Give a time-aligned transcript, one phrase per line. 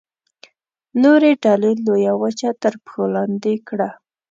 [1.03, 3.89] نورې ډلې لویه وچه تر پښو لاندې کړه.